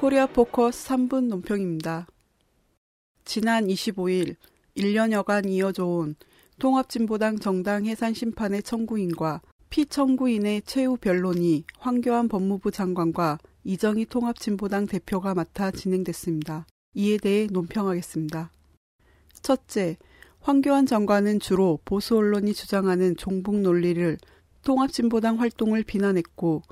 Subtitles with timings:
[0.00, 2.06] 코리아 포커스 3분 논평입니다.
[3.26, 4.36] 지난 25일
[4.74, 6.14] 1년여간 이어져 온
[6.58, 15.70] 통합진보당 정당 해산 심판의 청구인과 피청구인의 최후 변론이 황교안 법무부 장관과 이정희 통합진보당 대표가 맡아
[15.70, 16.66] 진행됐습니다.
[16.94, 18.52] 이에 대해 논평하겠습니다.
[19.42, 19.98] 첫째,
[20.40, 24.16] 황교안 장관은 주로 보수 언론이 주장하는 종북 논리를
[24.64, 26.62] 통합진보당 활동을 비난했고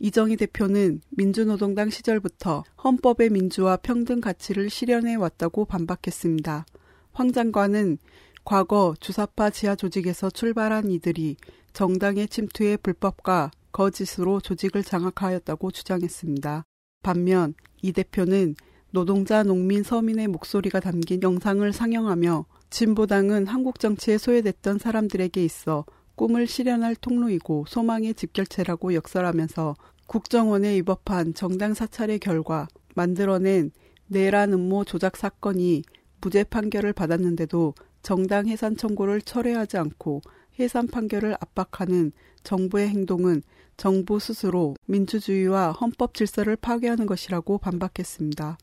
[0.00, 6.66] 이정희 대표는 민주노동당 시절부터 헌법의 민주와 평등 가치를 실현해 왔다고 반박했습니다.
[7.12, 7.98] 황 장관은
[8.44, 11.36] 과거 주사파 지하 조직에서 출발한 이들이
[11.72, 16.64] 정당의 침투에 불법과 거짓으로 조직을 장악하였다고 주장했습니다.
[17.02, 18.54] 반면 이 대표는
[18.90, 25.84] 노동자, 농민, 서민의 목소리가 담긴 영상을 상영하며 진보당은 한국 정치에 소외됐던 사람들에게 있어
[26.18, 29.76] 꿈을 실현할 통로이고 소망의 집결체라고 역설하면서
[30.08, 32.66] 국정원에 위법한 정당 사찰의 결과
[32.96, 33.70] 만들어낸
[34.08, 35.84] 내란 음모 조작 사건이
[36.20, 40.22] 무죄 판결을 받았는데도 정당 해산 청구를 철회하지 않고
[40.58, 42.10] 해산 판결을 압박하는
[42.42, 43.42] 정부의 행동은
[43.76, 48.58] 정부 스스로 민주주의와 헌법 질서를 파괴하는 것이라고 반박했습니다.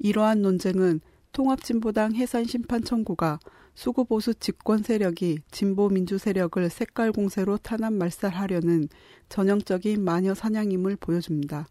[0.00, 1.00] 이러한 논쟁은
[1.32, 3.38] 통합진보당 해산 심판 청구가
[3.74, 8.88] 수구보수 집권 세력이 진보 민주 세력을 색깔 공세로 탄압 말살하려는
[9.28, 11.66] 전형적인 마녀 사냥임을 보여줍니다.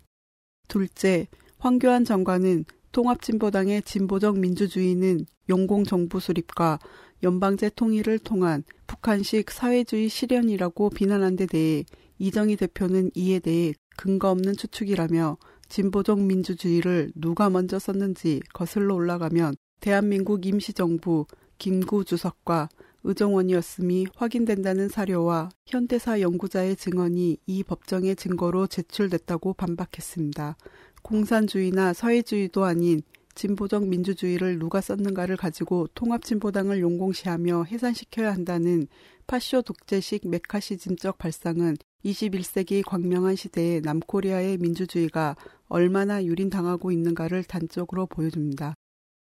[0.67, 6.79] 둘째, 황교안 장관은 통합진보당의 진보적 민주주의는 용공정부 수립과
[7.21, 11.83] 연방제 통일을 통한 북한식 사회주의 실현이라고 비난한 데 대해
[12.17, 15.37] 이정희 대표는 이에 대해 근거 없는 추측이라며
[15.69, 21.25] 진보적 민주주의를 누가 먼저 썼는지 거슬러 올라가면 대한민국 임시정부
[21.57, 22.69] 김구 주석과
[23.03, 30.57] 의정원이었음이 확인된다는 사료와 현대사 연구자의 증언이 이 법정의 증거로 제출됐다고 반박했습니다.
[31.01, 33.01] 공산주의나 사회주의도 아닌
[33.35, 38.87] 진보적 민주주의를 누가 썼는가를 가지고 통합진보당을 용공시하며 해산시켜야 한다는
[39.27, 45.37] 파쇼 독재식 메카시즘적 발상은 21세기 광명한 시대의 남코리아의 민주주의가
[45.69, 48.73] 얼마나 유린당하고 있는가를 단적으로 보여줍니다.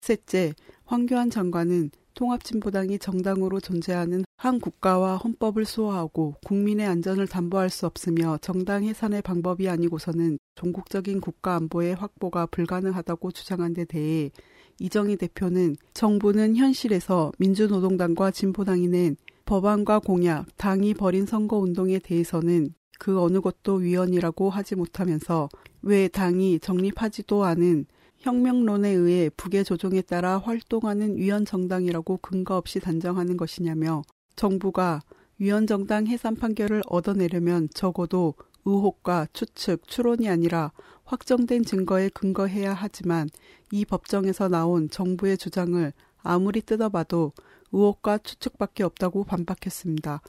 [0.01, 0.53] 셋째,
[0.85, 8.83] 황교안 장관은 통합진보당이 정당으로 존재하는 한 국가와 헌법을 수호하고 국민의 안전을 담보할 수 없으며 정당
[8.83, 14.31] 해산의 방법이 아니고서는 종국적인 국가 안보의 확보가 불가능하다고 주장한 데 대해
[14.79, 23.39] 이정희 대표는 정부는 현실에서 민주노동당과 진보당이 낸 법안과 공약, 당이 벌인 선거운동에 대해서는 그 어느
[23.39, 25.49] 것도 위헌이라고 하지 못하면서
[25.81, 27.85] 왜 당이 정립하지도 않은
[28.17, 34.03] 혁명론에 의해 북의 조종에 따라 활동하는 위헌 정당이라고 근거 없이 단정하는 것이냐며
[34.35, 35.01] 정부가
[35.39, 40.73] 위헌 정당 해산 판결을 얻어내려면 적어도 의혹과 추측, 추론이 아니라
[41.05, 43.29] 확정된 증거에 근거해야 하지만
[43.71, 47.31] 이 법정에서 나온 정부의 주장을 아무리 뜯어봐도
[47.71, 50.21] 의혹과 추측밖에 없다고 반박했습니다.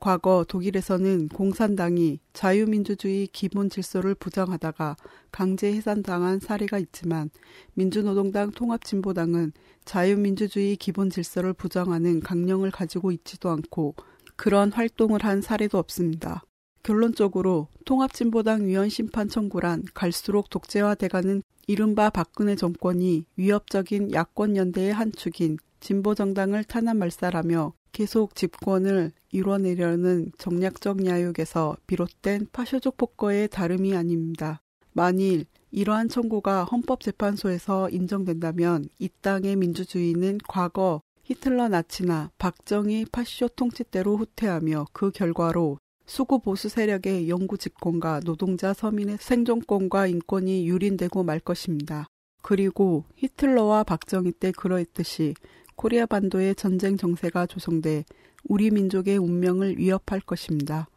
[0.00, 4.96] 과거 독일에서는 공산당이 자유민주주의 기본 질서를 부정하다가
[5.30, 7.28] 강제 해산당한 사례가 있지만
[7.74, 9.52] 민주노동당 통합진보당은
[9.84, 13.94] 자유민주주의 기본 질서를 부정하는 강령을 가지고 있지도 않고
[14.36, 16.44] 그런 활동을 한 사례도 없습니다.
[16.82, 25.58] 결론적으로 통합진보당 위헌 심판 청구란 갈수록 독재화돼가는 이른바 박근혜 정권이 위협적인 야권 연대의 한 축인
[25.80, 34.60] 진보 정당을 탄압 말살하며 계속 집권을 이뤄내려는 정략적 야욕에서 비롯된 파쇼족 폭거의 다름이 아닙니다.
[34.92, 44.16] 만일 이러한 청구가 헌법재판소에서 인정된다면 이 땅의 민주주의는 과거 히틀러 나치나 박정희 파쇼 통치 때로
[44.16, 52.06] 후퇴하며 그 결과로 수구 보수 세력의 영구 집권과 노동자 서민의 생존권과 인권이 유린되고 말 것입니다.
[52.42, 55.34] 그리고 히틀러와 박정희 때 그러했듯이
[55.80, 58.04] 코리아 반도의 전쟁 정세가 조성돼
[58.44, 60.90] 우리 민족의 운명을 위협할 것입니다.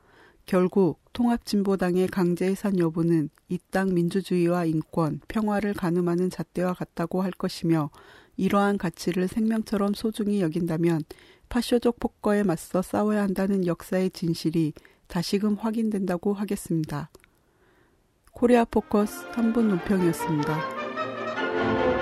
[0.46, 7.92] 결국 통합진보당의 강제 해산 여부는 이 땅 민주주의와 인권, 평화를 가늠하는 잣대와 같다고 할 것이며
[8.36, 11.04] 이러한 가치를 생명처럼 소중히 여긴다면
[11.48, 14.74] 파쇼적 폭거에 맞서 싸워야 한다는 역사의 진실이
[15.08, 17.10] 다시금 확인된다고 하겠습니다.
[18.34, 21.93] 코리아 포커스 3분 논평이었습니다.